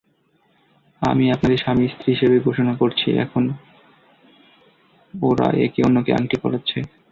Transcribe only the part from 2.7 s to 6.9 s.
করছি এখন ওরা একে অন্যকে আংটি পরাচ্ছে।